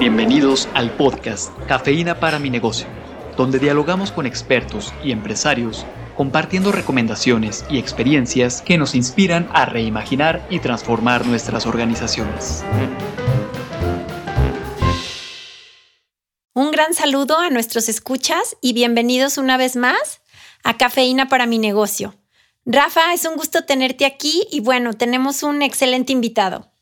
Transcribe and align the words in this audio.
Bienvenidos 0.00 0.66
al 0.72 0.90
podcast 0.92 1.52
Cafeína 1.68 2.20
para 2.20 2.38
mi 2.38 2.48
negocio, 2.48 2.86
donde 3.36 3.58
dialogamos 3.58 4.12
con 4.12 4.24
expertos 4.24 4.94
y 5.04 5.12
empresarios 5.12 5.84
compartiendo 6.16 6.72
recomendaciones 6.72 7.66
y 7.68 7.78
experiencias 7.78 8.62
que 8.62 8.78
nos 8.78 8.94
inspiran 8.94 9.50
a 9.52 9.66
reimaginar 9.66 10.46
y 10.48 10.60
transformar 10.60 11.26
nuestras 11.26 11.66
organizaciones. 11.66 12.64
Un 16.54 16.70
gran 16.70 16.94
saludo 16.94 17.38
a 17.38 17.50
nuestros 17.50 17.90
escuchas 17.90 18.56
y 18.62 18.72
bienvenidos 18.72 19.36
una 19.36 19.58
vez 19.58 19.76
más 19.76 20.22
a 20.64 20.78
Cafeína 20.78 21.28
para 21.28 21.44
mi 21.44 21.58
negocio. 21.58 22.14
Rafa, 22.64 23.12
es 23.12 23.26
un 23.26 23.36
gusto 23.36 23.66
tenerte 23.66 24.06
aquí 24.06 24.46
y 24.50 24.60
bueno, 24.60 24.94
tenemos 24.94 25.42
un 25.42 25.60
excelente 25.60 26.14
invitado. 26.14 26.72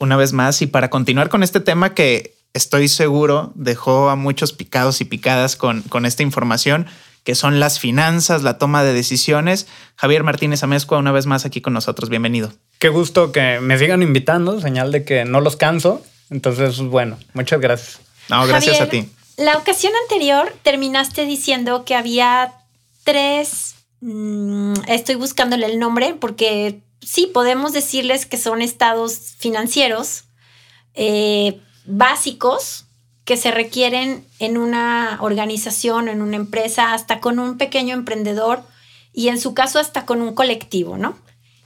Una 0.00 0.16
vez 0.16 0.32
más 0.32 0.60
y 0.62 0.66
para 0.66 0.90
continuar 0.90 1.28
con 1.28 1.44
este 1.44 1.60
tema 1.60 1.94
que 1.94 2.35
estoy 2.56 2.88
seguro 2.88 3.52
dejó 3.54 4.08
a 4.08 4.16
muchos 4.16 4.52
picados 4.52 5.00
y 5.00 5.04
picadas 5.04 5.56
con, 5.56 5.82
con 5.82 6.06
esta 6.06 6.22
información, 6.22 6.86
que 7.22 7.34
son 7.34 7.60
las 7.60 7.78
finanzas, 7.78 8.42
la 8.42 8.56
toma 8.56 8.82
de 8.82 8.92
decisiones. 8.92 9.66
Javier 9.96 10.22
Martínez 10.22 10.62
Amezcua, 10.62 10.98
una 10.98 11.12
vez 11.12 11.26
más 11.26 11.44
aquí 11.44 11.60
con 11.60 11.74
nosotros. 11.74 12.08
Bienvenido. 12.08 12.52
Qué 12.78 12.88
gusto 12.88 13.30
que 13.32 13.60
me 13.60 13.78
sigan 13.78 14.02
invitando, 14.02 14.60
señal 14.60 14.90
de 14.90 15.04
que 15.04 15.24
no 15.24 15.40
los 15.40 15.56
canso. 15.56 16.02
Entonces, 16.30 16.78
bueno, 16.78 17.18
muchas 17.34 17.60
gracias. 17.60 18.00
No, 18.28 18.46
gracias 18.46 18.80
a 18.80 18.88
ti. 18.88 19.08
La 19.36 19.58
ocasión 19.58 19.92
anterior 20.04 20.54
terminaste 20.62 21.26
diciendo 21.26 21.84
que 21.84 21.94
había 21.94 22.54
tres, 23.04 23.74
mm, 24.00 24.74
estoy 24.88 25.16
buscándole 25.16 25.66
el 25.66 25.78
nombre 25.78 26.14
porque 26.18 26.80
sí, 27.02 27.30
podemos 27.32 27.72
decirles 27.72 28.24
que 28.24 28.38
son 28.38 28.62
estados 28.62 29.34
financieros, 29.38 30.24
eh, 30.94 31.60
básicos 31.86 32.84
que 33.24 33.36
se 33.36 33.50
requieren 33.50 34.24
en 34.38 34.56
una 34.56 35.18
organización, 35.20 36.08
en 36.08 36.22
una 36.22 36.36
empresa, 36.36 36.94
hasta 36.94 37.20
con 37.20 37.38
un 37.38 37.58
pequeño 37.58 37.94
emprendedor 37.94 38.62
y 39.12 39.28
en 39.28 39.40
su 39.40 39.52
caso 39.52 39.78
hasta 39.78 40.06
con 40.06 40.22
un 40.22 40.34
colectivo, 40.34 40.96
¿no? 40.96 41.18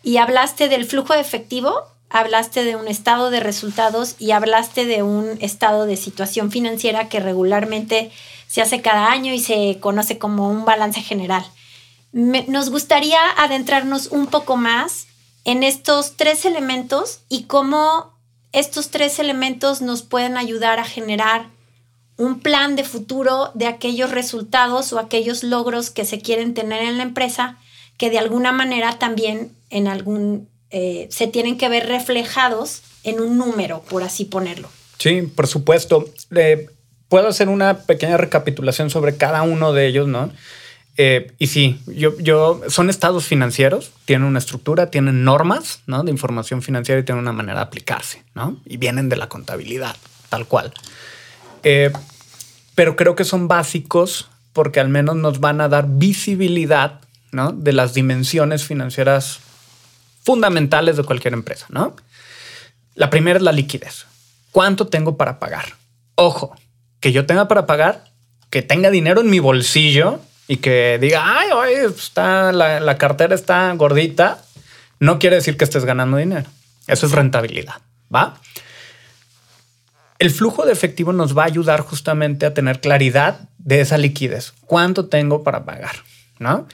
Y 0.03 0.17
hablaste 0.17 0.69
del 0.69 0.87
flujo 0.87 1.13
de 1.13 1.21
efectivo, 1.21 1.83
hablaste 2.09 2.65
de 2.65 2.77
un 2.77 2.89
estado 2.89 3.31
de 3.31 3.41
resultados 3.41 4.17
y 4.19 4.31
hablaste 4.31 4.87
de 4.87 5.03
un 5.03 5.37
estado 5.41 5.85
de 5.85 5.97
situación 5.97 6.51
financiera 6.51 7.09
que 7.09 7.21
regularmente 7.21 8.11
se 8.47 8.63
hace 8.63 8.81
cada 8.81 9.11
año 9.11 9.35
y 9.35 9.39
se 9.39 9.79
conoce 9.81 10.19
como 10.19 10.49
un 10.49 10.65
balance 10.65 11.03
general. 11.03 11.45
nos 12.13 12.71
gustaría 12.71 13.21
adentrarnos 13.37 14.09
un 14.09 14.27
poco 14.27 14.57
más 14.57 15.07
en 15.45 15.63
estos 15.63 16.17
tres 16.17 16.45
elementos 16.45 17.21
y 17.29 17.45
cómo 17.45 18.13
estos 18.53 18.91
tres 18.91 19.19
elementos 19.19 19.81
nos 19.81 20.03
pueden 20.03 20.37
ayudar 20.37 20.79
a 20.79 20.85
generar 20.85 21.47
un 22.17 22.41
plan 22.41 22.77
de 22.77 22.85
futuro 22.85 23.51
de 23.55 23.67
aquellos 23.67 24.11
resultados 24.11 24.93
o 24.93 24.99
aquellos 24.99 25.43
logros 25.43 25.91
que 25.91 26.05
se 26.05 26.21
quieren 26.21 26.53
tener 26.53 26.83
en 26.83 26.99
la 26.99 27.03
empresa 27.03 27.59
que 27.97 28.11
de 28.11 28.19
alguna 28.19 28.53
manera 28.53 28.99
también 28.99 29.53
en 29.71 29.89
algún 29.89 30.49
eh, 30.71 31.09
se 31.11 31.27
tienen 31.27 31.59
que 31.59 31.69
ver 31.69 31.87
reflejados 31.87 32.83
en 33.05 33.21
un 33.21 33.39
número, 33.39 33.83
por 33.89 34.03
así 34.03 34.25
ponerlo. 34.25 34.69
Sí, 34.99 35.23
por 35.23 35.47
supuesto. 35.47 36.07
puedo 37.09 37.29
hacer 37.29 37.49
una 37.49 37.79
pequeña 37.79 38.17
recapitulación 38.17 38.91
sobre 38.91 39.17
cada 39.17 39.43
uno 39.43 39.73
de 39.73 39.87
ellos, 39.87 40.07
¿no? 40.07 40.31
Eh, 41.03 41.33
y 41.39 41.47
sí, 41.47 41.81
yo, 41.87 42.15
yo, 42.19 42.61
son 42.69 42.91
estados 42.91 43.25
financieros, 43.25 43.91
tienen 44.05 44.29
una 44.29 44.39
estructura, 44.39 44.91
tienen 44.91 45.25
normas 45.25 45.81
¿no? 45.87 46.03
de 46.03 46.11
información 46.11 46.61
financiera 46.61 47.01
y 47.01 47.05
tienen 47.05 47.23
una 47.23 47.33
manera 47.33 47.61
de 47.61 47.65
aplicarse, 47.65 48.23
¿no? 48.35 48.61
Y 48.67 48.77
vienen 48.77 49.09
de 49.09 49.17
la 49.17 49.27
contabilidad, 49.27 49.97
tal 50.29 50.47
cual. 50.47 50.75
Eh, 51.63 51.91
pero 52.75 52.97
creo 52.97 53.17
que 53.17 53.25
son 53.25 53.49
básicos 53.49 54.29
porque 54.53 54.79
al 54.79 54.91
menos 54.91 55.17
nos 55.17 55.41
van 55.41 55.63
a 55.63 55.71
dar 55.71 55.87
visibilidad 55.89 57.01
¿no? 57.33 57.53
de 57.53 57.73
las 57.73 57.95
dimensiones 57.95 58.65
financieras 58.65 59.41
fundamentales 60.23 60.99
de 60.99 61.05
cualquier 61.05 61.33
empresa, 61.33 61.65
¿no? 61.71 61.97
La 62.95 63.09
primera 63.09 63.39
es 63.39 63.43
la 63.43 63.53
liquidez. 63.53 64.05
¿Cuánto 64.51 64.89
tengo 64.89 65.17
para 65.17 65.39
pagar? 65.39 65.65
Ojo, 66.17 66.55
que 67.01 67.11
yo 67.13 67.25
tenga 67.25 67.49
para 67.49 67.65
pagar, 67.65 68.05
que 68.51 68.61
tenga 68.61 68.91
dinero 68.91 69.23
en 69.23 69.31
mi 69.31 69.39
bolsillo 69.39 70.21
y 70.51 70.57
que 70.57 70.99
diga, 71.01 71.39
ay, 71.39 71.53
oye, 71.53 71.85
está, 71.85 72.51
la, 72.51 72.99
cartera 72.99 73.37
está 73.37 73.73
gordita, 73.75 74.43
no 74.99 75.21
quiere 75.21 75.37
decir 75.37 75.57
que 75.57 75.63
estés 75.63 75.85
ganando 75.85 76.17
dinero. 76.17 76.51
Eso 76.89 77.07
es 77.07 77.13
rentabilidad, 77.13 77.75
¿va? 78.13 78.41
El 80.19 80.33
flujo 80.33 80.67
de 80.67 80.73
efectivo 80.73 81.13
nos 81.13 81.39
va 81.39 81.45
a 81.45 81.47
ayudar 81.47 81.83
justamente 81.83 82.47
a 82.47 82.53
tener 82.53 82.81
claridad 82.81 83.49
de 83.59 83.81
esa 83.81 83.97
liquidez. 83.97 84.53
¿Cuánto 84.67 85.07
tengo 85.07 85.45
para 85.45 85.65
pagar? 85.65 85.95
¿No? 86.41 86.67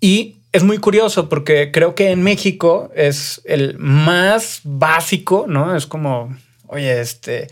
Y 0.00 0.38
es 0.50 0.64
muy 0.64 0.78
curioso 0.78 1.28
porque 1.28 1.70
creo 1.70 1.94
que 1.94 2.10
en 2.10 2.24
México 2.24 2.90
es 2.96 3.40
el 3.44 3.78
más 3.78 4.62
básico, 4.64 5.44
¿no? 5.46 5.76
Es 5.76 5.86
como 5.86 6.36
Oye, 6.72 7.02
este, 7.02 7.48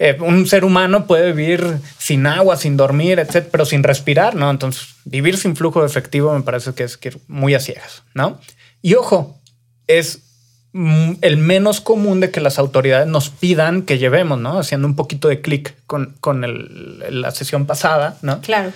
eh, 0.00 0.16
un 0.18 0.44
ser 0.48 0.64
humano 0.64 1.06
puede 1.06 1.30
vivir 1.32 1.78
sin 1.98 2.26
agua, 2.26 2.56
sin 2.56 2.76
dormir, 2.76 3.20
etcétera, 3.20 3.48
pero 3.52 3.64
sin 3.64 3.84
respirar, 3.84 4.34
¿no? 4.34 4.50
Entonces, 4.50 4.88
vivir 5.04 5.38
sin 5.38 5.54
flujo 5.54 5.82
de 5.82 5.86
efectivo 5.86 6.34
me 6.34 6.42
parece 6.42 6.74
que 6.74 6.82
es 6.82 6.98
muy 7.28 7.54
a 7.54 7.60
ciegas, 7.60 8.02
¿no? 8.12 8.40
Y 8.82 8.94
ojo, 8.94 9.40
es 9.86 10.22
el 10.72 11.36
menos 11.36 11.80
común 11.80 12.18
de 12.18 12.32
que 12.32 12.40
las 12.40 12.58
autoridades 12.58 13.06
nos 13.06 13.30
pidan 13.30 13.82
que 13.82 13.98
llevemos, 13.98 14.40
¿no? 14.40 14.58
Haciendo 14.58 14.88
un 14.88 14.96
poquito 14.96 15.28
de 15.28 15.40
clic 15.40 15.76
con, 15.86 16.16
con 16.18 16.44
la 17.08 17.30
sesión 17.30 17.66
pasada, 17.66 18.18
¿no? 18.22 18.40
Claro. 18.40 18.72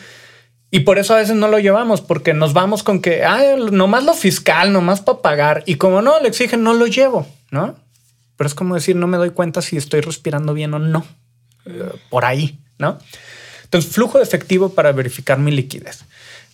Y 0.70 0.80
por 0.80 1.00
eso 1.00 1.14
a 1.14 1.18
veces 1.18 1.34
no 1.34 1.48
lo 1.48 1.58
llevamos, 1.58 2.00
porque 2.00 2.32
nos 2.32 2.52
vamos 2.52 2.84
con 2.84 3.02
que, 3.02 3.24
ay, 3.24 3.56
nomás 3.72 4.04
lo 4.04 4.14
fiscal, 4.14 4.72
nomás 4.72 5.00
para 5.00 5.18
pagar. 5.18 5.62
Y 5.66 5.74
como 5.74 6.00
no 6.00 6.20
le 6.20 6.28
exigen, 6.28 6.62
no 6.62 6.74
lo 6.74 6.86
llevo, 6.86 7.26
¿no? 7.50 7.74
Pero 8.40 8.48
es 8.48 8.54
como 8.54 8.74
decir, 8.74 8.96
no 8.96 9.06
me 9.06 9.18
doy 9.18 9.32
cuenta 9.32 9.60
si 9.60 9.76
estoy 9.76 10.00
respirando 10.00 10.54
bien 10.54 10.72
o 10.72 10.78
no. 10.78 11.04
Eh, 11.66 11.92
por 12.08 12.24
ahí, 12.24 12.58
¿no? 12.78 12.96
Entonces, 13.64 13.92
flujo 13.92 14.16
de 14.16 14.24
efectivo 14.24 14.70
para 14.70 14.92
verificar 14.92 15.38
mi 15.38 15.50
liquidez. 15.50 16.06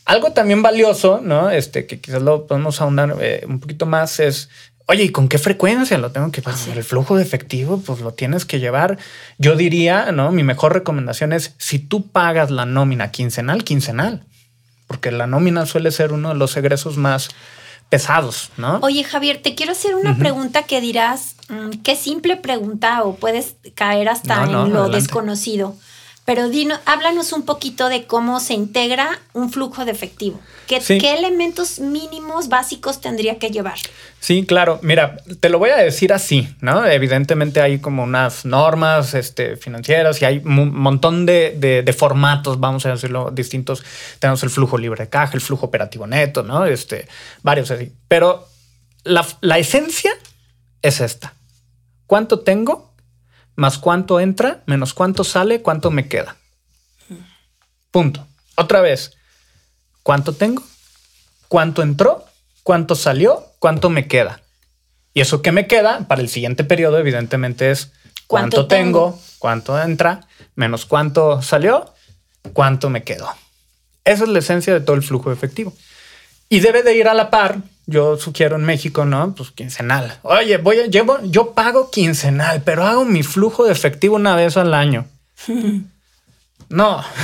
Algo 0.05 0.33
también 0.33 0.63
valioso, 0.63 1.21
¿no? 1.23 1.49
Este, 1.49 1.87
que 1.87 2.01
quizás 2.01 2.23
lo 2.23 2.49
podemos 2.49 2.81
ahondar 2.81 3.15
eh, 3.21 3.45
un 3.47 3.61
poquito 3.61 3.87
más 3.87 4.19
es, 4.19 4.49
oye, 4.87 5.05
¿y 5.05 5.11
con 5.11 5.29
qué 5.29 5.39
frecuencia 5.39 5.97
lo 5.99 6.11
tengo 6.11 6.33
que 6.33 6.43
pasar? 6.43 6.77
El 6.77 6.83
flujo 6.83 7.17
de 7.17 7.23
efectivo, 7.23 7.81
pues 7.81 8.01
lo 8.01 8.13
tienes 8.15 8.45
que 8.45 8.59
llevar. 8.59 8.99
Yo 9.39 9.55
diría, 9.55 10.11
¿no? 10.11 10.33
Mi 10.33 10.43
mejor 10.43 10.75
recomendación 10.75 11.33
es, 11.33 11.55
si 11.59 11.79
tú 11.79 12.09
pagas 12.09 12.51
la 12.51 12.67
nómina 12.67 13.13
quincenal, 13.13 13.63
quincenal, 13.63 14.25
porque 14.89 15.13
la 15.13 15.29
nómina 15.29 15.67
suele 15.67 15.93
ser 15.93 16.13
uno 16.13 16.31
de 16.31 16.35
los 16.35 16.57
egresos 16.57 16.97
más 16.97 17.29
pesados, 17.89 18.51
¿no? 18.57 18.79
Oye, 18.83 19.05
Javier, 19.05 19.41
te 19.43 19.55
quiero 19.55 19.73
hacer 19.73 19.95
una 19.95 20.17
pregunta 20.17 20.65
que 20.65 20.81
dirás, 20.81 21.37
mm, 21.49 21.83
qué 21.83 21.95
simple 21.95 22.37
pregunta 22.37 23.05
o 23.05 23.17
puedes 23.17 23.57
caer 23.75 24.09
hasta 24.09 24.45
en 24.45 24.73
lo 24.73 24.89
desconocido. 24.89 25.77
Pero 26.27 26.49
dinos, 26.49 26.81
háblanos 26.87 27.33
un 27.33 27.45
poquito 27.45 27.89
de 27.89 28.05
cómo 28.05 28.41
se 28.41 28.53
integra 28.53 29.21
un 29.33 29.53
flujo 29.53 29.85
de 29.85 29.93
efectivo. 29.93 30.41
¿Qué, 30.67 30.81
¿Qué, 30.81 31.15
elementos 31.15 31.79
mínimos 31.79 32.49
básicos 32.49 33.01
tendría 33.01 33.39
que 33.39 33.51
llevar? 33.51 33.79
Sí, 34.19 34.45
claro. 34.45 34.81
Mira, 34.83 35.19
te 35.39 35.49
lo 35.49 35.61
voy 35.61 35.71
a 35.71 35.77
decir 35.77 36.13
así, 36.13 36.49
¿no? 36.61 36.85
Evidentemente 36.85 37.61
hay 37.61 37.79
como 37.79 38.03
unas 38.03 38.45
normas 38.45 39.15
este, 39.15 39.57
financieras 39.57 40.21
y 40.21 40.25
hay 40.25 40.39
un 40.39 40.75
montón 40.75 41.27
de, 41.27 41.55
de, 41.57 41.93
formatos, 41.93 42.59
vamos 42.59 42.85
a 42.87 42.91
decirlo, 42.91 43.31
distintos. 43.31 43.85
Tenemos 44.19 44.43
el 44.43 44.51
flujo 44.51 44.79
libre 44.79 45.05
de 45.05 45.09
caja, 45.09 45.35
el 45.35 45.41
flujo 45.41 45.67
operativo 45.67 46.09
neto, 46.09 46.43
¿no? 46.43 46.67
Este, 46.67 47.07
varios 47.45 47.71
así. 47.71 47.93
Pero 48.09 48.49
la, 49.05 49.25
la 49.43 49.59
esencia 49.59 50.11
es 50.83 51.01
esta. 51.01 51.35
¿Cuánto 52.09 52.41
tengo? 52.41 52.96
Más 53.57 53.79
cuánto 53.79 54.21
entra, 54.21 54.63
menos 54.67 54.95
cuánto 54.95 55.25
sale, 55.25 55.63
cuánto 55.63 55.91
me 55.91 56.09
queda. 56.09 56.37
Punto. 57.91 58.27
Otra 58.55 58.81
vez, 58.81 59.17
¿cuánto 60.03 60.35
tengo? 60.35 60.63
¿Cuánto 61.49 61.83
entró? 61.83 62.25
¿Cuánto 62.63 62.95
salió? 62.95 63.45
¿Cuánto 63.59 63.91
me 63.91 64.07
queda? 64.07 64.43
Y 65.15 65.23
eso 65.23 65.41
que 65.41 65.53
me 65.53 65.67
queda 65.67 66.07
para 66.07 66.21
el 66.21 66.29
siguiente 66.29 66.63
periodo, 66.63 66.99
evidentemente, 66.99 67.71
es 67.71 67.93
cuánto, 68.27 68.67
tengo, 68.67 69.19
cuánto 69.39 69.81
entra, 69.81 70.27
menos 70.55 70.85
cuánto 70.85 71.41
salió, 71.41 71.95
cuánto 72.53 72.91
me 72.91 73.03
quedó. 73.03 73.29
Esa 74.05 74.25
es 74.25 74.29
la 74.29 74.39
esencia 74.39 74.75
de 74.75 74.81
todo 74.81 74.95
el 74.95 75.03
flujo 75.03 75.33
efectivo. 75.33 75.73
Y 76.49 76.61
debe 76.61 76.83
de 76.83 76.95
ir 76.97 77.09
a 77.09 77.15
la 77.15 77.31
par 77.31 77.63
yo 77.87 78.17
sugiero 78.19 78.57
en 78.57 78.65
México, 78.65 79.05
¿no? 79.05 79.35
Pues 79.35 79.53
quincenal. 79.53 80.19
Oye, 80.23 80.59
voy 80.59 80.81
a, 80.81 80.87
llevo, 80.87 81.19
yo 81.23 81.55
pago 81.55 81.91
quincenal, 81.91 82.63
pero 82.63 82.85
hago 82.85 83.05
mi 83.05 83.23
flujo 83.23 83.65
de 83.65 83.73
efectivo 83.73 84.17
una 84.17 84.35
vez 84.35 84.57
al 84.57 84.75
año. 84.75 85.07
no. 86.69 87.05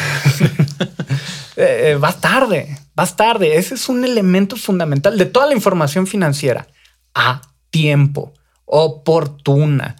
Eh, 1.54 1.90
eh, 1.90 1.96
vas 1.96 2.18
tarde, 2.18 2.78
vas 2.94 3.14
tarde. 3.14 3.58
Ese 3.58 3.74
es 3.74 3.90
un 3.90 4.06
elemento 4.06 4.56
fundamental 4.56 5.18
de 5.18 5.26
toda 5.26 5.46
la 5.46 5.52
información 5.52 6.06
financiera. 6.06 6.66
A 7.14 7.42
tiempo, 7.68 8.32
oportuna. 8.64 9.96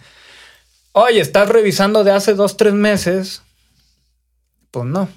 Oye, 0.93 1.21
estás 1.21 1.49
revisando 1.49 2.03
de 2.03 2.11
hace 2.11 2.33
dos, 2.33 2.57
tres 2.57 2.73
meses. 2.73 3.43
Pues 4.71 4.87
no. 4.87 5.07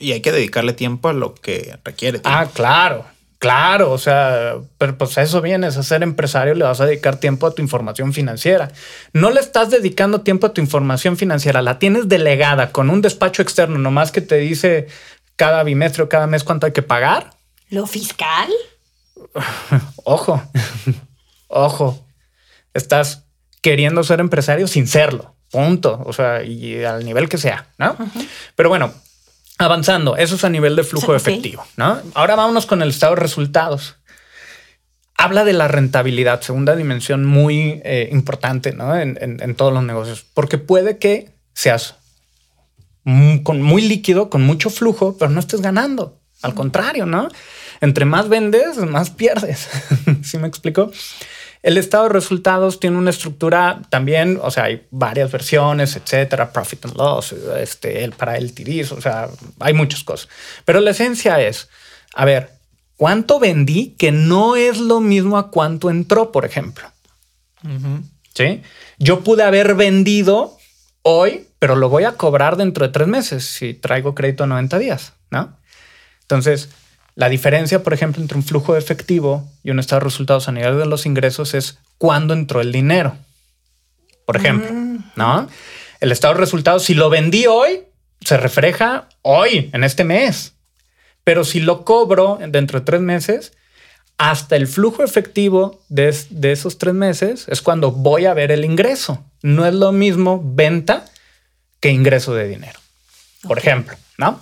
Y 0.00 0.10
hay 0.10 0.22
que 0.22 0.32
dedicarle 0.32 0.72
tiempo 0.72 1.08
a 1.08 1.12
lo 1.12 1.34
que 1.34 1.78
requiere. 1.84 2.20
Ah, 2.24 2.48
claro. 2.52 3.06
Claro, 3.40 3.90
o 3.90 3.96
sea, 3.96 4.56
pero 4.76 4.98
pues 4.98 5.16
eso 5.16 5.40
vienes 5.40 5.78
a 5.78 5.82
ser 5.82 6.02
empresario, 6.02 6.54
le 6.54 6.64
vas 6.64 6.82
a 6.82 6.84
dedicar 6.84 7.16
tiempo 7.16 7.46
a 7.46 7.54
tu 7.54 7.62
información 7.62 8.12
financiera. 8.12 8.70
No 9.14 9.30
le 9.30 9.40
estás 9.40 9.70
dedicando 9.70 10.20
tiempo 10.20 10.46
a 10.46 10.52
tu 10.52 10.60
información 10.60 11.16
financiera, 11.16 11.62
la 11.62 11.78
tienes 11.78 12.06
delegada 12.06 12.70
con 12.70 12.90
un 12.90 13.00
despacho 13.00 13.40
externo, 13.40 13.78
nomás 13.78 14.12
que 14.12 14.20
te 14.20 14.36
dice 14.36 14.88
cada 15.36 15.62
bimestre 15.62 16.02
o 16.02 16.08
cada 16.10 16.26
mes 16.26 16.44
cuánto 16.44 16.66
hay 16.66 16.72
que 16.72 16.82
pagar. 16.82 17.30
¿Lo 17.70 17.86
fiscal? 17.86 18.50
Ojo, 20.04 20.42
ojo, 21.48 22.06
estás 22.74 23.24
queriendo 23.62 24.04
ser 24.04 24.20
empresario 24.20 24.66
sin 24.66 24.86
serlo, 24.86 25.34
punto. 25.50 26.02
O 26.04 26.12
sea, 26.12 26.42
y 26.42 26.84
al 26.84 27.06
nivel 27.06 27.30
que 27.30 27.38
sea, 27.38 27.68
¿no? 27.78 27.96
Pero 28.54 28.68
bueno, 28.68 28.92
Avanzando, 29.60 30.16
eso 30.16 30.36
es 30.36 30.44
a 30.44 30.48
nivel 30.48 30.74
de 30.74 30.84
flujo 30.84 31.14
efectivo, 31.14 31.66
¿no? 31.76 32.00
Ahora 32.14 32.34
vámonos 32.34 32.64
con 32.64 32.80
el 32.80 32.88
estado 32.88 33.14
de 33.14 33.20
resultados. 33.20 33.96
Habla 35.18 35.44
de 35.44 35.52
la 35.52 35.68
rentabilidad, 35.68 36.40
segunda 36.40 36.74
dimensión 36.74 37.26
muy 37.26 37.82
eh, 37.84 38.08
importante 38.10 38.72
¿no? 38.72 38.96
en, 38.98 39.54
todos 39.56 39.70
los 39.70 39.82
negocios, 39.82 40.24
porque 40.32 40.56
puede 40.56 40.96
que 40.96 41.34
seas 41.52 41.96
con 43.04 43.60
muy 43.60 43.82
líquido, 43.82 44.30
con 44.30 44.40
mucho 44.40 44.70
flujo, 44.70 45.18
pero 45.18 45.30
no 45.30 45.40
estés 45.40 45.60
ganando. 45.60 46.18
Al 46.40 46.54
contrario, 46.54 47.04
¿no? 47.04 47.28
Entre 47.82 48.06
más 48.06 48.30
vendes, 48.30 48.78
más 48.78 49.10
pierdes. 49.20 49.68
¿Sí 50.22 50.38
me 50.38 50.48
explico? 50.48 50.90
El 51.62 51.76
estado 51.76 52.04
de 52.04 52.10
resultados 52.10 52.80
tiene 52.80 52.96
una 52.96 53.10
estructura 53.10 53.82
también, 53.90 54.38
o 54.42 54.50
sea, 54.50 54.64
hay 54.64 54.86
varias 54.90 55.30
versiones, 55.30 55.94
etcétera, 55.94 56.52
profit 56.52 56.86
and 56.86 56.96
loss, 56.96 57.32
este, 57.32 58.02
el 58.02 58.12
para 58.12 58.38
el 58.38 58.54
tiris, 58.54 58.92
o 58.92 59.00
sea, 59.00 59.28
hay 59.58 59.74
muchas 59.74 60.02
cosas. 60.02 60.28
Pero 60.64 60.80
la 60.80 60.92
esencia 60.92 61.40
es, 61.40 61.68
a 62.14 62.24
ver, 62.24 62.50
¿cuánto 62.96 63.38
vendí 63.38 63.94
que 63.98 64.10
no 64.10 64.56
es 64.56 64.78
lo 64.78 65.00
mismo 65.00 65.36
a 65.36 65.50
cuánto 65.50 65.90
entró, 65.90 66.32
por 66.32 66.46
ejemplo? 66.46 66.90
Sí. 68.34 68.62
Yo 68.98 69.20
pude 69.20 69.42
haber 69.42 69.74
vendido 69.74 70.56
hoy, 71.02 71.46
pero 71.58 71.76
lo 71.76 71.90
voy 71.90 72.04
a 72.04 72.12
cobrar 72.12 72.56
dentro 72.56 72.86
de 72.86 72.92
tres 72.92 73.06
meses 73.06 73.44
si 73.44 73.74
traigo 73.74 74.14
crédito 74.14 74.44
a 74.44 74.46
90 74.46 74.78
días, 74.78 75.12
¿no? 75.30 75.56
Entonces, 76.22 76.70
la 77.14 77.28
diferencia, 77.28 77.82
por 77.82 77.92
ejemplo, 77.92 78.22
entre 78.22 78.36
un 78.36 78.44
flujo 78.44 78.72
de 78.72 78.78
efectivo 78.78 79.48
y 79.62 79.70
un 79.70 79.78
estado 79.78 80.00
de 80.00 80.04
resultados 80.04 80.48
a 80.48 80.52
nivel 80.52 80.78
de 80.78 80.86
los 80.86 81.06
ingresos 81.06 81.54
es 81.54 81.78
cuándo 81.98 82.34
entró 82.34 82.60
el 82.60 82.72
dinero. 82.72 83.16
Por 84.24 84.36
ejemplo, 84.36 84.72
mm. 84.72 85.12
¿no? 85.16 85.48
El 86.00 86.12
estado 86.12 86.34
de 86.34 86.40
resultados, 86.40 86.84
si 86.84 86.94
lo 86.94 87.10
vendí 87.10 87.46
hoy, 87.46 87.82
se 88.20 88.36
refleja 88.36 89.08
hoy, 89.22 89.70
en 89.72 89.84
este 89.84 90.04
mes. 90.04 90.54
Pero 91.24 91.44
si 91.44 91.60
lo 91.60 91.84
cobro 91.84 92.38
dentro 92.48 92.80
de 92.80 92.86
tres 92.86 93.00
meses, 93.00 93.52
hasta 94.16 94.56
el 94.56 94.66
flujo 94.66 95.02
efectivo 95.02 95.82
de, 95.88 96.14
de 96.30 96.52
esos 96.52 96.78
tres 96.78 96.94
meses 96.94 97.46
es 97.48 97.62
cuando 97.62 97.92
voy 97.92 98.26
a 98.26 98.34
ver 98.34 98.52
el 98.52 98.64
ingreso. 98.64 99.24
No 99.42 99.66
es 99.66 99.74
lo 99.74 99.92
mismo 99.92 100.40
venta 100.42 101.04
que 101.80 101.90
ingreso 101.90 102.34
de 102.34 102.48
dinero. 102.48 102.78
Por 103.42 103.58
ejemplo, 103.58 103.96
¿no? 104.18 104.40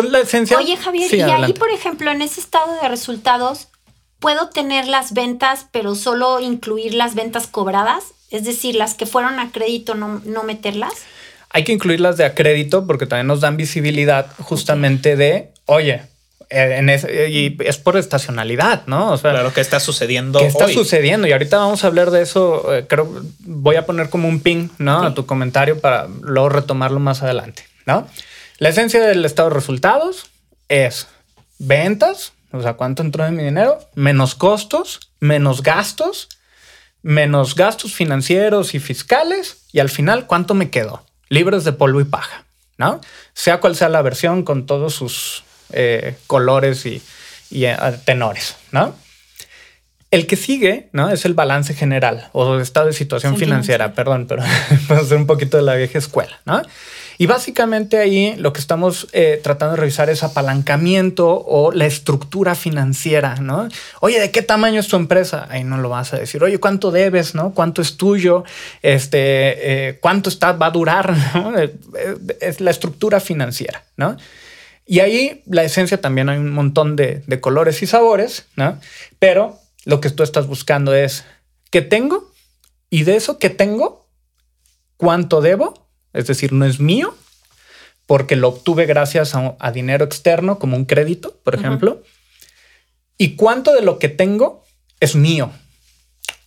Entonces 0.00 0.12
la 0.12 0.20
esencia... 0.20 0.58
Oye 0.58 0.76
Javier, 0.76 1.14
y 1.14 1.20
ahí 1.20 1.52
por 1.52 1.70
ejemplo 1.70 2.10
en 2.10 2.22
ese 2.22 2.40
estado 2.40 2.80
de 2.80 2.88
resultados, 2.88 3.68
¿puedo 4.18 4.48
tener 4.48 4.86
las 4.86 5.12
ventas 5.12 5.66
pero 5.72 5.94
solo 5.94 6.40
incluir 6.40 6.94
las 6.94 7.14
ventas 7.14 7.46
cobradas? 7.46 8.04
Es 8.30 8.44
decir, 8.44 8.74
las 8.76 8.94
que 8.94 9.06
fueron 9.06 9.38
a 9.40 9.50
crédito, 9.50 9.94
no, 9.94 10.20
no 10.24 10.42
meterlas. 10.44 10.92
Hay 11.50 11.64
que 11.64 11.72
incluirlas 11.72 12.16
de 12.16 12.24
a 12.24 12.34
crédito 12.34 12.86
porque 12.86 13.06
también 13.06 13.26
nos 13.26 13.40
dan 13.40 13.56
visibilidad 13.56 14.26
justamente 14.38 15.16
de, 15.16 15.52
oye, 15.66 16.02
eh, 16.50 16.78
en 16.78 16.88
y 17.32 17.56
es 17.64 17.78
por 17.78 17.96
estacionalidad, 17.96 18.84
¿no? 18.86 19.12
O 19.12 19.16
sea, 19.16 19.30
claro, 19.30 19.52
¿qué 19.52 19.60
está 19.60 19.78
sucediendo? 19.78 20.40
¿Qué 20.40 20.46
está 20.46 20.68
sucediendo? 20.68 21.28
Y 21.28 21.32
ahorita 21.32 21.58
vamos 21.58 21.84
a 21.84 21.86
hablar 21.86 22.10
de 22.10 22.22
eso. 22.22 22.74
Eh, 22.74 22.86
creo 22.88 23.08
voy 23.40 23.76
a 23.76 23.86
poner 23.86 24.10
como 24.10 24.28
un 24.28 24.40
ping, 24.40 24.68
¿no? 24.78 25.04
A 25.04 25.14
tu 25.14 25.26
comentario 25.26 25.80
para 25.80 26.08
luego 26.22 26.48
retomarlo 26.48 26.98
más 26.98 27.22
adelante, 27.22 27.64
¿no? 27.86 28.08
La 28.60 28.68
esencia 28.68 29.00
del 29.00 29.24
estado 29.24 29.48
de 29.48 29.54
resultados 29.54 30.26
es 30.68 31.06
ventas, 31.58 32.34
o 32.52 32.60
sea, 32.60 32.74
cuánto 32.74 33.02
entró 33.02 33.24
de 33.24 33.30
mi 33.30 33.42
dinero, 33.42 33.78
menos 33.94 34.34
costos, 34.34 35.12
menos 35.18 35.62
gastos, 35.62 36.28
menos 37.00 37.54
gastos 37.54 37.94
financieros 37.94 38.74
y 38.74 38.78
fiscales, 38.78 39.62
y 39.72 39.78
al 39.78 39.88
final, 39.88 40.26
cuánto 40.26 40.52
me 40.52 40.68
quedó, 40.68 41.06
libres 41.30 41.64
de 41.64 41.72
polvo 41.72 42.02
y 42.02 42.04
paja, 42.04 42.44
¿no? 42.76 43.00
Sea 43.32 43.60
cual 43.60 43.76
sea 43.76 43.88
la 43.88 44.02
versión 44.02 44.42
con 44.42 44.66
todos 44.66 44.94
sus 44.94 45.42
eh, 45.72 46.18
colores 46.26 46.84
y, 46.84 47.02
eh, 47.52 47.76
tenores, 48.04 48.56
¿no? 48.72 48.94
El 50.10 50.26
que 50.26 50.36
sigue, 50.36 50.90
¿no? 50.92 51.08
Es 51.08 51.24
el 51.24 51.32
balance 51.32 51.72
general 51.72 52.28
o 52.32 52.58
estado 52.58 52.88
de 52.88 52.92
situación 52.92 53.38
financiera, 53.38 53.94
perdón, 53.94 54.26
pero 54.28 54.42
puedo 54.86 55.00
hacer 55.00 55.16
un 55.16 55.26
poquito 55.26 55.56
de 55.56 55.62
la 55.62 55.76
vieja 55.76 55.96
escuela, 55.96 56.40
¿no? 56.44 56.60
Y 57.20 57.26
básicamente 57.26 57.98
ahí 57.98 58.34
lo 58.38 58.54
que 58.54 58.60
estamos 58.60 59.06
eh, 59.12 59.38
tratando 59.42 59.74
de 59.74 59.80
revisar 59.82 60.08
es 60.08 60.22
apalancamiento 60.22 61.28
o 61.28 61.70
la 61.70 61.84
estructura 61.84 62.54
financiera, 62.54 63.34
¿no? 63.34 63.68
Oye, 64.00 64.18
¿de 64.18 64.30
qué 64.30 64.40
tamaño 64.40 64.80
es 64.80 64.88
tu 64.88 64.96
empresa? 64.96 65.46
Ahí 65.50 65.62
no 65.62 65.76
lo 65.76 65.90
vas 65.90 66.14
a 66.14 66.18
decir. 66.18 66.42
Oye, 66.42 66.56
¿cuánto 66.56 66.90
debes? 66.90 67.34
¿No? 67.34 67.52
¿Cuánto 67.52 67.82
es 67.82 67.98
tuyo? 67.98 68.44
Este, 68.80 69.18
eh, 69.88 69.98
¿cuánto 70.00 70.30
está, 70.30 70.52
va 70.52 70.68
a 70.68 70.70
durar? 70.70 71.14
Eh, 71.58 72.16
es 72.40 72.60
la 72.62 72.70
estructura 72.70 73.20
financiera, 73.20 73.84
¿no? 73.96 74.16
Y 74.86 75.00
ahí 75.00 75.42
la 75.46 75.62
esencia 75.62 76.00
también 76.00 76.30
hay 76.30 76.38
un 76.38 76.52
montón 76.52 76.96
de, 76.96 77.22
colores 77.40 77.82
y 77.82 77.86
sabores, 77.86 78.46
¿no? 78.56 78.80
Pero 79.18 79.58
lo 79.84 80.00
que 80.00 80.08
tú 80.08 80.22
estás 80.22 80.46
buscando 80.46 80.94
es 80.94 81.24
qué 81.70 81.82
tengo 81.82 82.32
y 82.88 83.02
de 83.02 83.16
eso 83.16 83.38
que 83.38 83.50
tengo, 83.50 84.08
cuánto 84.96 85.42
debo 85.42 85.89
es 86.12 86.26
decir, 86.26 86.52
no 86.52 86.64
es 86.64 86.80
mío 86.80 87.14
porque 88.10 88.34
lo 88.34 88.48
obtuve 88.48 88.86
gracias 88.86 89.36
a, 89.36 89.70
dinero 89.70 90.04
externo 90.04 90.58
como 90.58 90.76
un 90.76 90.84
crédito, 90.84 91.38
por 91.44 91.54
ejemplo. 91.54 92.02
¿Y 93.16 93.36
cuánto 93.36 93.72
de 93.72 93.82
lo 93.82 94.00
que 94.00 94.08
tengo 94.08 94.64
es 94.98 95.14
mío 95.14 95.52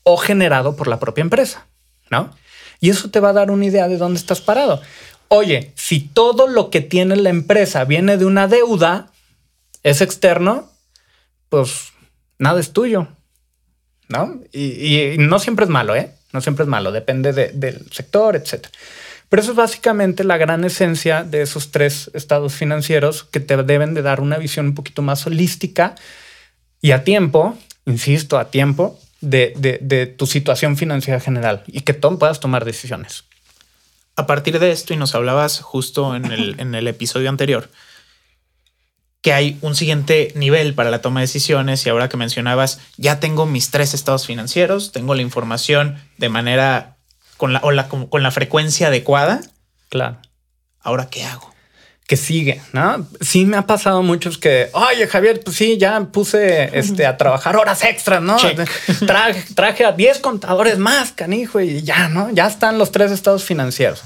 o 0.04 0.18
generado 0.18 0.75
por 0.75 0.89
la 0.89 1.00
propia 1.00 1.21
empresa? 1.21 1.65
¿No? 2.12 2.36
Y 2.81 2.89
eso 2.89 3.12
te 3.12 3.21
va 3.21 3.30
a 3.30 3.33
dar 3.33 3.50
una 3.50 3.63
idea 3.63 3.88
de 3.88 3.95
dónde 3.95 4.19
estás 4.19 4.42
parado. 4.42 4.81
Oye, 5.30 5.71
si 5.75 6.01
todo 6.01 6.50
lo 6.50 6.69
que 6.69 6.81
tiene 6.81 7.15
la 7.15 7.29
empresa 7.29 7.86
viene 7.86 8.17
de 8.17 8.25
una 8.25 8.50
deuda, 8.50 9.13
es 9.84 10.01
externo, 10.01 10.70
pues 11.48 11.93
nada 12.39 12.60
es 12.60 12.74
tuyo. 12.74 13.08
¿No? 14.10 14.41
Y, 14.51 15.15
no 15.17 15.39
siempre 15.39 15.63
es 15.63 15.72
malo, 15.72 15.96
¿eh? 15.96 16.12
No 16.34 16.41
siempre 16.41 16.63
es 16.63 16.70
malo, 16.70 16.91
depende 16.91 17.32
del 17.32 17.89
sector, 17.89 18.36
etcétera. 18.36 18.77
Pero 19.34 19.42
eso 19.42 19.54
es 19.54 19.58
básicamente 19.58 20.24
la 20.24 20.38
gran 20.38 20.63
esencia 20.63 21.24
de 21.24 21.42
esos 21.42 21.72
tres 21.72 22.12
estados 22.13 22.54
financieros 22.54 23.24
que 23.24 23.40
te 23.40 23.58
deben 23.63 23.96
de 23.96 24.04
dar 24.04 24.22
una 24.22 24.38
visión 24.38 24.68
un 24.68 24.75
poquito 24.75 25.02
más 25.02 25.25
holística 25.25 25.96
y 26.82 26.92
a 26.92 27.04
tiempo, 27.04 27.58
insisto, 27.88 28.38
a 28.38 28.52
tiempo 28.52 29.00
de, 29.22 30.16
tu 30.20 30.28
situación 30.28 30.78
financiera 30.78 31.20
general 31.20 31.63
y 31.66 31.82
que 31.82 31.96
tú 31.96 32.20
puedas 32.20 32.42
tomar 32.42 32.63
decisiones. 32.63 33.24
A 34.16 34.28
partir 34.28 34.60
de 34.60 34.72
esto, 34.72 34.94
y 34.94 34.98
nos 34.98 35.16
hablabas 35.16 35.62
justo 35.62 36.16
en 36.16 36.25
el, 36.25 36.60
en 36.60 36.75
el 36.75 36.88
episodio 36.88 37.30
anterior, 37.30 37.72
que 39.22 39.34
hay 39.34 39.58
un 39.62 39.75
siguiente 39.75 40.32
nivel 40.36 40.75
para 40.75 40.92
la 40.92 41.02
toma 41.02 41.22
de 41.22 41.25
decisiones 41.25 41.84
y 41.88 41.90
ahora 41.90 42.08
que 42.08 42.18
mencionabas, 42.18 42.82
ya 42.98 43.20
tengo 43.20 43.48
mis 43.48 43.72
tres 43.72 43.96
estados 43.96 44.28
financieros, 44.28 44.92
tengo 44.92 45.16
la 45.16 45.24
información 45.24 45.98
de 46.20 46.30
manera 46.30 46.93
con 47.44 47.52
la, 47.52 47.60
o 47.60 48.08
con, 48.08 48.24
la 48.24 48.32
frecuencia 48.32 48.88
adecuada. 48.88 49.42
Claro. 49.90 50.16
Ahora, 50.80 51.10
¿qué 51.10 51.26
hago? 51.26 51.52
que 52.08 52.16
sigue, 52.16 52.62
¿no? 52.72 53.06
Sí 53.20 53.46
me 53.46 53.58
ha 53.58 53.68
pasado 53.68 54.02
muchos 54.02 54.38
que, 54.38 54.70
oye, 54.72 55.08
Javier, 55.08 55.42
pues 55.44 55.58
sí, 55.58 55.78
ya 55.78 56.00
puse 56.06 56.70
este, 56.80 57.06
a 57.06 57.18
trabajar 57.18 57.58
horas 57.58 57.84
extras, 57.84 58.22
¿no? 58.22 58.38
Traje, 59.06 59.44
traje, 59.54 59.84
a 59.84 59.92
10 59.92 60.20
contadores 60.20 60.78
más, 60.78 61.12
canijo, 61.12 61.60
y 61.60 61.82
ya, 61.82 62.08
¿no? 62.08 62.30
Ya 62.32 62.48
están 62.48 62.78
los 62.78 62.94
tres 62.94 63.12
estados 63.12 63.44
financieros. 63.44 64.04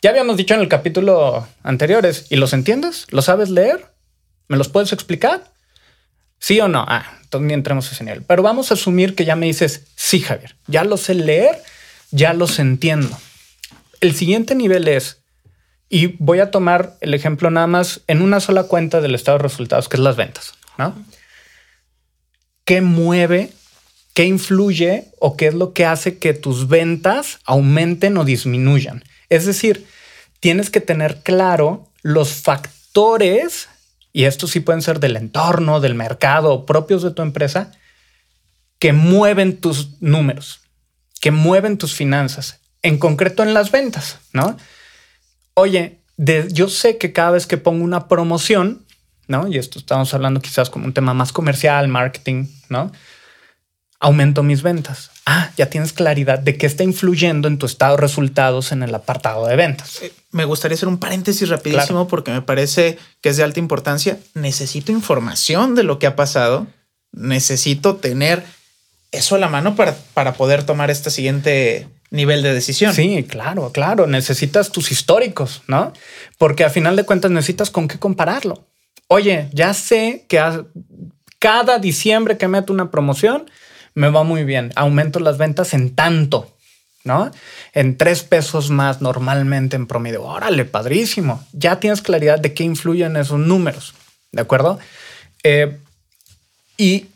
Ya 0.00 0.10
habíamos 0.10 0.36
dicho 0.36 0.54
en 0.54 0.60
el 0.60 0.68
capítulo 0.68 1.44
anteriores, 1.64 2.26
¿y 2.30 2.36
los 2.36 2.52
entiendes? 2.52 3.06
¿Los 3.10 3.24
sabes 3.24 3.50
leer? 3.50 3.84
¿Me 4.46 4.56
los 4.56 4.68
puedes 4.68 4.92
explicar? 4.92 5.42
¿Sí 6.38 6.60
o 6.60 6.68
no? 6.68 6.84
Ah, 6.86 7.18
entonces 7.20 7.48
ni 7.48 7.54
entremos 7.54 7.88
a 7.88 7.94
ese 7.94 8.04
nivel. 8.04 8.22
Pero 8.22 8.44
vamos 8.44 8.70
a 8.70 8.74
asumir 8.74 9.16
que 9.16 9.24
ya 9.24 9.34
me 9.34 9.46
dices, 9.46 9.88
sí, 9.96 10.20
Javier, 10.20 10.54
ya 10.68 10.84
lo 10.84 10.96
sé 10.96 11.14
leer 11.14 11.60
ya 12.10 12.32
los 12.32 12.58
entiendo. 12.58 13.16
El 14.00 14.14
siguiente 14.14 14.54
nivel 14.54 14.88
es, 14.88 15.22
y 15.88 16.16
voy 16.18 16.40
a 16.40 16.50
tomar 16.50 16.96
el 17.00 17.14
ejemplo 17.14 17.50
nada 17.50 17.66
más 17.66 18.02
en 18.06 18.22
una 18.22 18.40
sola 18.40 18.64
cuenta 18.64 19.00
del 19.00 19.14
estado 19.14 19.38
de 19.38 19.42
resultados, 19.42 19.88
que 19.88 19.96
es 19.96 20.02
las 20.02 20.16
ventas, 20.16 20.54
¿no? 20.78 20.94
¿Qué 22.64 22.80
mueve 22.80 23.52
qué 24.16 24.24
influye 24.24 25.12
o 25.18 25.36
qué 25.36 25.48
es 25.48 25.54
lo 25.54 25.74
que 25.74 25.84
hace 25.84 26.16
que 26.16 26.32
tus 26.32 26.68
ventas 26.68 27.38
aumenten 27.44 28.16
o 28.16 28.24
disminuyan. 28.24 29.04
Es 29.28 29.44
decir, 29.44 29.86
tienes 30.40 30.70
que 30.70 30.80
tener 30.80 31.20
claro 31.22 31.90
los 32.00 32.32
factores, 32.32 33.68
y 34.14 34.24
estos 34.24 34.52
sí 34.52 34.60
pueden 34.60 34.80
ser 34.80 35.00
del 35.00 35.16
entorno, 35.16 35.80
del 35.80 35.94
mercado, 35.94 36.64
propios 36.64 37.02
de 37.02 37.10
tu 37.10 37.20
empresa, 37.20 37.72
que 38.78 38.94
mueven 38.94 39.58
tus 39.58 40.00
números, 40.00 40.60
que 41.20 41.30
mueven 41.30 41.78
tus 41.78 41.94
finanzas, 41.94 42.60
en 42.82 42.98
concreto 42.98 43.42
en 43.42 43.54
las 43.54 43.70
ventas, 43.70 44.18
¿no? 44.32 44.56
Oye, 45.54 46.00
yo 46.16 46.68
sé 46.68 46.98
que 46.98 47.12
cada 47.12 47.32
vez 47.32 47.46
que 47.46 47.56
pongo 47.56 47.84
una 47.84 48.08
promoción, 48.08 48.84
¿no? 49.28 49.48
Y 49.48 49.58
esto 49.58 49.78
estamos 49.78 50.12
hablando 50.14 50.40
quizás 50.40 50.70
como 50.70 50.84
un 50.84 50.92
tema 50.92 51.14
más 51.14 51.32
comercial, 51.32 51.88
marketing, 51.88 52.46
¿no? 52.68 52.92
Aumento 53.98 54.42
mis 54.42 54.62
ventas. 54.62 55.10
Ah, 55.24 55.50
ya 55.56 55.68
tienes 55.70 55.92
claridad 55.92 56.38
de 56.38 56.56
qué 56.56 56.66
está 56.66 56.84
influyendo 56.84 57.48
en 57.48 57.58
tu 57.58 57.66
estado 57.66 57.96
de 57.96 58.02
resultados 58.02 58.70
en 58.70 58.82
el 58.82 58.94
apartado 58.94 59.46
de 59.46 59.56
ventas. 59.56 60.02
Eh, 60.02 60.12
me 60.30 60.44
gustaría 60.44 60.76
hacer 60.76 60.88
un 60.88 60.98
paréntesis 60.98 61.48
rapidísimo 61.48 62.06
porque 62.06 62.30
me 62.30 62.42
parece 62.42 62.98
que 63.22 63.30
es 63.30 63.36
de 63.36 63.42
alta 63.42 63.58
importancia. 63.58 64.18
Necesito 64.34 64.92
información 64.92 65.74
de 65.74 65.82
lo 65.82 65.98
que 65.98 66.06
ha 66.06 66.14
pasado. 66.14 66.66
Necesito 67.12 67.96
tener 67.96 68.44
eso 69.16 69.34
a 69.34 69.38
la 69.38 69.48
mano 69.48 69.74
para, 69.76 69.96
para 70.14 70.34
poder 70.34 70.64
tomar 70.64 70.90
este 70.90 71.10
siguiente 71.10 71.88
nivel 72.10 72.42
de 72.42 72.54
decisión. 72.54 72.94
Sí, 72.94 73.24
claro, 73.28 73.72
claro. 73.72 74.06
Necesitas 74.06 74.70
tus 74.70 74.92
históricos, 74.92 75.62
¿no? 75.66 75.92
Porque 76.38 76.64
a 76.64 76.70
final 76.70 76.96
de 76.96 77.04
cuentas 77.04 77.30
necesitas 77.30 77.70
con 77.70 77.88
qué 77.88 77.98
compararlo. 77.98 78.64
Oye, 79.08 79.48
ya 79.52 79.74
sé 79.74 80.24
que 80.28 80.40
cada 81.38 81.78
diciembre 81.78 82.36
que 82.36 82.48
meto 82.48 82.72
una 82.72 82.90
promoción 82.90 83.50
me 83.94 84.10
va 84.10 84.24
muy 84.24 84.44
bien. 84.44 84.72
Aumento 84.76 85.20
las 85.20 85.38
ventas 85.38 85.74
en 85.74 85.94
tanto, 85.94 86.52
¿no? 87.04 87.30
En 87.72 87.96
tres 87.96 88.22
pesos 88.22 88.70
más 88.70 89.00
normalmente 89.00 89.76
en 89.76 89.86
promedio. 89.86 90.24
Órale, 90.24 90.64
padrísimo. 90.64 91.44
Ya 91.52 91.80
tienes 91.80 92.02
claridad 92.02 92.38
de 92.38 92.52
qué 92.52 92.64
influyen 92.64 93.16
esos 93.16 93.38
números, 93.38 93.94
¿de 94.32 94.42
acuerdo? 94.42 94.78
Eh, 95.42 95.78
y 96.76 97.06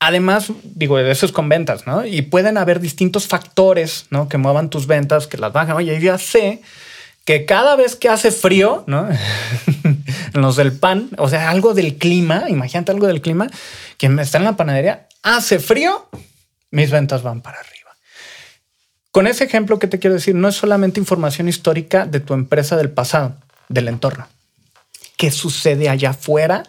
Además, 0.00 0.52
digo, 0.62 0.98
eso 0.98 1.24
es 1.24 1.32
con 1.32 1.48
ventas, 1.48 1.86
¿no? 1.86 2.04
Y 2.04 2.22
pueden 2.22 2.58
haber 2.58 2.80
distintos 2.80 3.26
factores, 3.26 4.06
¿no? 4.10 4.28
Que 4.28 4.38
muevan 4.38 4.68
tus 4.68 4.86
ventas, 4.86 5.26
que 5.26 5.38
las 5.38 5.52
bajan. 5.52 5.76
Oye, 5.76 5.94
yo 5.94 6.00
ya 6.00 6.18
sé 6.18 6.60
que 7.24 7.46
cada 7.46 7.74
vez 7.76 7.96
que 7.96 8.08
hace 8.08 8.30
frío, 8.30 8.84
¿no? 8.86 9.08
los 10.34 10.56
del 10.56 10.72
pan, 10.72 11.08
o 11.16 11.28
sea, 11.28 11.50
algo 11.50 11.74
del 11.74 11.96
clima, 11.96 12.44
imagínate 12.48 12.92
algo 12.92 13.06
del 13.06 13.22
clima, 13.22 13.48
quien 13.96 14.18
está 14.18 14.38
en 14.38 14.44
la 14.44 14.56
panadería, 14.56 15.08
hace 15.22 15.58
frío, 15.58 16.08
mis 16.70 16.90
ventas 16.90 17.22
van 17.22 17.40
para 17.40 17.60
arriba. 17.60 17.74
Con 19.10 19.26
ese 19.26 19.44
ejemplo 19.44 19.78
que 19.78 19.86
te 19.86 19.98
quiero 19.98 20.14
decir, 20.14 20.34
no 20.34 20.48
es 20.48 20.56
solamente 20.56 21.00
información 21.00 21.48
histórica 21.48 22.04
de 22.04 22.20
tu 22.20 22.34
empresa 22.34 22.76
del 22.76 22.90
pasado, 22.90 23.36
del 23.68 23.88
entorno. 23.88 24.26
¿Qué 25.16 25.30
sucede 25.30 25.88
allá 25.88 26.10
afuera? 26.10 26.64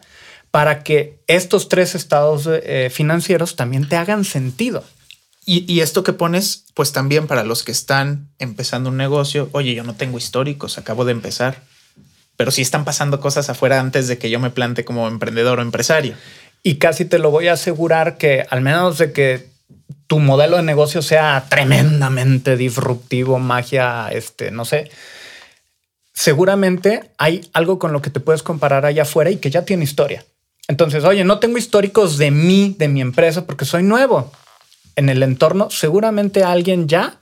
Para 0.56 0.84
que 0.84 1.20
estos 1.28 1.68
tres 1.68 1.96
estados 1.96 2.48
eh, 2.48 2.90
financieros 2.90 3.58
también 3.58 3.90
te 3.90 3.98
hagan 3.98 4.24
sentido. 4.24 4.86
Y, 5.46 5.82
esto 5.82 6.02
que 6.02 6.14
pones, 6.14 6.64
pues 6.74 6.94
también 6.94 7.28
para 7.28 7.44
los 7.44 7.64
que 7.64 7.74
están 7.74 8.30
empezando 8.40 8.90
un 8.90 8.96
negocio, 8.96 9.50
oye, 9.52 9.76
yo 9.76 9.84
no 9.84 9.96
tengo 9.96 10.18
históricos, 10.18 10.78
acabo 10.78 11.04
de 11.04 11.12
empezar, 11.12 11.62
pero 12.38 12.52
sí 12.52 12.62
están 12.62 12.86
pasando 12.86 13.20
cosas 13.20 13.50
afuera 13.50 13.82
antes 13.82 14.08
de 14.08 14.18
que 14.18 14.30
yo 14.30 14.40
me 14.40 14.50
plante 14.50 14.86
como 14.86 15.10
emprendedor 15.10 15.60
o 15.60 15.62
empresario. 15.62 16.16
Y 16.64 16.76
casi 16.76 17.04
te 17.04 17.20
lo 17.20 17.32
voy 17.32 17.50
a 17.50 17.54
asegurar 17.54 18.16
que 18.16 18.46
al 18.50 18.62
menos 18.62 18.98
de 18.98 19.12
que 19.12 19.50
tu 20.08 20.20
modelo 20.20 20.56
de 20.56 20.64
negocio 20.64 21.02
sea 21.02 21.48
tremendamente 21.50 22.56
disruptivo, 22.56 23.40
magia, 23.40 24.08
este, 24.10 24.52
no 24.52 24.64
sé, 24.64 24.90
seguramente 26.14 27.12
hay 27.18 27.50
algo 27.52 27.78
con 27.78 27.92
lo 27.92 28.02
que 28.02 28.10
te 28.10 28.22
puedes 28.22 28.42
comparar 28.42 28.86
allá 28.86 29.02
afuera 29.02 29.32
y 29.32 29.36
que 29.36 29.52
ya 29.52 29.66
tiene 29.66 29.84
historia. 29.84 30.24
Entonces, 30.68 31.04
oye, 31.04 31.24
no 31.24 31.40
tengo 31.40 31.58
históricos 31.58 32.18
de 32.18 32.32
mí, 32.32 32.76
de 32.78 32.88
mi 32.88 33.02
empresa, 33.02 33.46
porque 33.46 33.66
soy 33.66 33.84
nuevo. 33.84 34.32
En 34.96 35.10
el 35.10 35.22
entorno, 35.22 35.70
seguramente 35.70 36.44
alguien 36.44 36.88
ya 36.88 37.20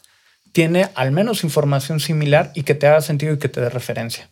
tiene 0.54 0.90
al 0.96 1.12
menos 1.12 1.44
información 1.44 2.00
similar 2.00 2.52
y 2.56 2.64
que 2.64 2.76
te 2.76 2.88
haga 2.88 3.02
sentido 3.02 3.34
y 3.34 3.40
que 3.40 3.50
te 3.50 3.60
dé 3.60 3.70
referencia. 3.70 4.30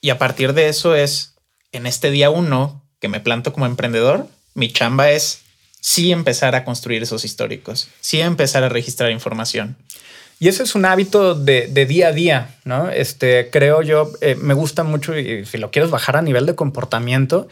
Y 0.00 0.10
a 0.10 0.18
partir 0.18 0.52
de 0.52 0.68
eso 0.68 0.94
es, 0.94 1.34
en 1.72 1.86
este 1.86 2.10
día 2.10 2.30
uno 2.30 2.82
que 3.00 3.08
me 3.08 3.20
planto 3.20 3.52
como 3.52 3.66
emprendedor, 3.66 4.26
mi 4.54 4.72
chamba 4.72 5.10
es 5.10 5.40
sí 5.80 6.12
empezar 6.12 6.54
a 6.54 6.64
construir 6.64 7.02
esos 7.02 7.24
históricos, 7.24 7.88
sí 8.00 8.20
empezar 8.20 8.64
a 8.64 8.68
registrar 8.68 9.10
información. 9.10 9.76
Y 10.38 10.48
ese 10.48 10.62
es 10.62 10.74
un 10.74 10.84
hábito 10.84 11.34
de, 11.34 11.66
día 11.86 12.08
a 12.08 12.12
día, 12.12 12.56
¿no? 12.64 12.90
Este, 12.90 13.50
creo 13.50 13.82
yo, 13.82 14.12
eh, 14.20 14.34
me 14.34 14.54
gusta 14.54 14.84
mucho 14.84 15.18
y 15.18 15.46
si 15.46 15.58
lo 15.58 15.70
quieres 15.70 15.90
bajar 15.90 16.16
a 16.16 16.22
nivel 16.22 16.44
de 16.44 16.54
comportamiento, 16.54 17.48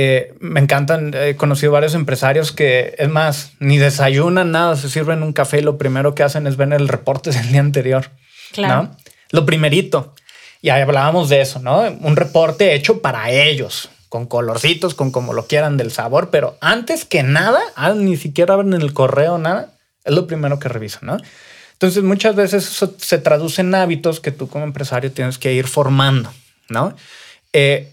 eh, 0.00 0.32
me 0.38 0.60
encantan, 0.60 1.12
he 1.12 1.34
conocido 1.34 1.72
varios 1.72 1.94
empresarios 1.94 2.52
que, 2.52 2.94
es 2.98 3.08
más, 3.08 3.54
ni 3.58 3.78
desayunan 3.78 4.52
nada, 4.52 4.76
se 4.76 4.88
sirven 4.88 5.24
un 5.24 5.32
café 5.32 5.58
y 5.58 5.62
lo 5.62 5.76
primero 5.76 6.14
que 6.14 6.22
hacen 6.22 6.46
es 6.46 6.56
ver 6.56 6.72
el 6.72 6.86
reporte 6.86 7.30
del 7.32 7.50
día 7.50 7.58
anterior. 7.58 8.12
Claro. 8.52 8.90
Lo 9.32 9.44
primerito. 9.44 10.14
Y 10.62 10.68
ahí 10.68 10.82
hablábamos 10.82 11.28
de 11.28 11.40
eso, 11.40 11.58
¿no? 11.58 11.80
Un 11.80 12.14
reporte 12.14 12.74
hecho 12.74 13.02
para 13.02 13.32
ellos, 13.32 13.88
con 14.08 14.26
colorcitos, 14.26 14.94
con 14.94 15.10
como 15.10 15.32
lo 15.32 15.48
quieran 15.48 15.76
del 15.76 15.90
sabor, 15.90 16.30
pero 16.30 16.56
antes 16.60 17.04
que 17.04 17.24
nada, 17.24 17.60
ah, 17.74 17.92
ni 17.92 18.16
siquiera 18.16 18.54
abren 18.54 18.74
el 18.74 18.92
correo, 18.92 19.36
nada, 19.38 19.72
es 20.04 20.14
lo 20.14 20.28
primero 20.28 20.60
que 20.60 20.68
revisan, 20.68 21.06
¿no? 21.06 21.16
Entonces 21.72 22.04
muchas 22.04 22.36
veces 22.36 22.68
eso 22.68 22.94
se 22.98 23.18
traduce 23.18 23.62
en 23.62 23.74
hábitos 23.74 24.20
que 24.20 24.30
tú 24.30 24.48
como 24.48 24.64
empresario 24.64 25.10
tienes 25.10 25.38
que 25.38 25.54
ir 25.54 25.66
formando, 25.66 26.32
¿no? 26.68 26.94
Eh, 27.52 27.92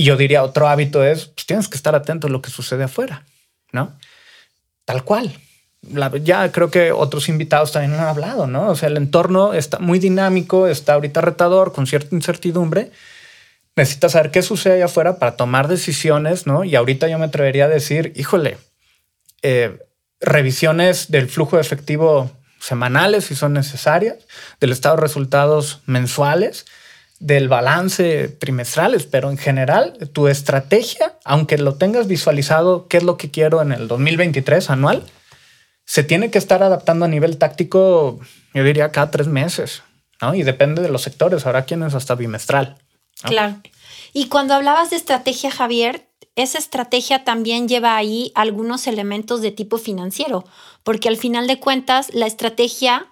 y 0.00 0.02
yo 0.02 0.16
diría, 0.16 0.42
otro 0.42 0.66
hábito 0.66 1.04
es, 1.04 1.26
pues 1.26 1.44
tienes 1.44 1.68
que 1.68 1.76
estar 1.76 1.94
atento 1.94 2.26
a 2.26 2.30
lo 2.30 2.40
que 2.40 2.48
sucede 2.48 2.84
afuera, 2.84 3.26
¿no? 3.70 3.92
Tal 4.86 5.04
cual. 5.04 5.30
ya 6.24 6.50
creo 6.52 6.70
que 6.70 6.90
otros 6.90 7.28
invitados 7.28 7.72
también 7.72 8.00
han 8.00 8.06
hablado, 8.06 8.46
¿no? 8.46 8.70
O 8.70 8.76
sea, 8.76 8.88
el 8.88 8.96
entorno 8.96 9.52
está 9.52 9.78
muy 9.78 9.98
dinámico, 9.98 10.68
está 10.68 10.94
ahorita 10.94 11.20
retador, 11.20 11.74
con 11.74 11.86
cierta 11.86 12.14
incertidumbre. 12.14 12.92
Necesitas 13.76 14.12
saber 14.12 14.30
qué 14.30 14.40
sucede 14.40 14.76
allá 14.76 14.86
afuera 14.86 15.18
para 15.18 15.36
tomar 15.36 15.68
decisiones, 15.68 16.46
¿no? 16.46 16.64
Y 16.64 16.76
ahorita 16.76 17.06
yo 17.06 17.18
me 17.18 17.26
atrevería 17.26 17.66
a 17.66 17.68
decir, 17.68 18.14
híjole, 18.16 18.56
eh, 19.42 19.80
revisiones 20.18 21.10
del 21.10 21.28
flujo 21.28 21.56
de 21.56 21.62
efectivo 21.62 22.30
semanales 22.58 23.26
si 23.26 23.34
son 23.34 23.52
necesarias, 23.52 24.16
del 24.60 24.72
estado 24.72 24.96
de 24.96 25.02
resultados 25.02 25.80
mensuales, 25.84 26.64
del 27.20 27.48
balance 27.48 28.28
trimestrales, 28.28 29.04
pero 29.04 29.30
en 29.30 29.38
general 29.38 29.96
tu 30.12 30.26
estrategia, 30.26 31.18
aunque 31.24 31.58
lo 31.58 31.74
tengas 31.74 32.08
visualizado, 32.08 32.88
qué 32.88 32.96
es 32.96 33.02
lo 33.02 33.18
que 33.18 33.30
quiero 33.30 33.60
en 33.62 33.72
el 33.72 33.86
2023 33.86 34.70
anual, 34.70 35.04
se 35.84 36.02
tiene 36.02 36.30
que 36.30 36.38
estar 36.38 36.62
adaptando 36.62 37.04
a 37.04 37.08
nivel 37.08 37.36
táctico, 37.36 38.18
yo 38.54 38.64
diría 38.64 38.90
cada 38.90 39.10
tres 39.10 39.26
meses, 39.26 39.82
¿no? 40.22 40.34
Y 40.34 40.42
depende 40.42 40.82
de 40.82 40.88
los 40.88 41.02
sectores, 41.02 41.44
habrá 41.46 41.66
quienes 41.66 41.94
hasta 41.94 42.14
bimestral. 42.14 42.78
Claro. 43.22 43.60
Y 44.14 44.28
cuando 44.28 44.54
hablabas 44.54 44.90
de 44.90 44.96
estrategia, 44.96 45.50
Javier, 45.50 46.08
esa 46.36 46.58
estrategia 46.58 47.24
también 47.24 47.68
lleva 47.68 47.96
ahí 47.96 48.32
algunos 48.34 48.86
elementos 48.86 49.42
de 49.42 49.50
tipo 49.50 49.76
financiero, 49.76 50.44
porque 50.84 51.08
al 51.08 51.18
final 51.18 51.46
de 51.46 51.60
cuentas 51.60 52.08
la 52.14 52.26
estrategia 52.26 53.08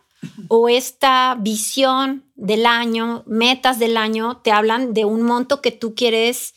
o 0.49 0.69
esta 0.69 1.37
visión 1.39 2.25
del 2.35 2.67
año, 2.67 3.23
metas 3.27 3.79
del 3.79 3.97
año, 3.97 4.39
te 4.39 4.51
hablan 4.51 4.95
de 4.95 5.05
un 5.05 5.23
monto 5.23 5.61
que 5.61 5.71
tú 5.71 5.95
quieres 5.95 6.55